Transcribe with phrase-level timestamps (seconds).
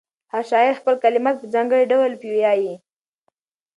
[0.33, 2.73] هر شاعر خپل کلمات په ځانګړي ډول پیوياي.